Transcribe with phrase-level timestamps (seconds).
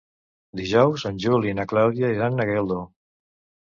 [0.61, 2.85] Dijous en Juli i na Clàudia iran a Geldo.